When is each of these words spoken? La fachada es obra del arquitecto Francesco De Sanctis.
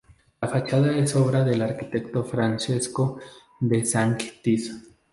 La 0.41 0.47
fachada 0.47 0.97
es 0.97 1.15
obra 1.15 1.43
del 1.43 1.61
arquitecto 1.61 2.23
Francesco 2.23 3.19
De 3.59 3.85
Sanctis. 3.85 4.73